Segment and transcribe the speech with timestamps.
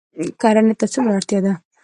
[0.41, 1.53] کرنې ته څومره اړتیا ده؟